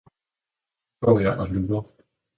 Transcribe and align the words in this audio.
Nu 1.01 1.07
går 1.07 1.19
jeg 1.19 1.39
og 1.39 1.47
lurer. 1.47 1.83